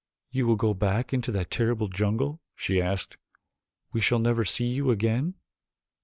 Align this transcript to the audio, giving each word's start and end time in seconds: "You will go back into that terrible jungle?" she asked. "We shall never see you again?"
"You 0.31 0.47
will 0.47 0.55
go 0.55 0.73
back 0.73 1.13
into 1.13 1.31
that 1.31 1.51
terrible 1.51 1.87
jungle?" 1.87 2.41
she 2.55 2.81
asked. 2.81 3.17
"We 3.93 4.01
shall 4.01 4.17
never 4.17 4.43
see 4.45 4.65
you 4.65 4.89
again?" 4.89 5.35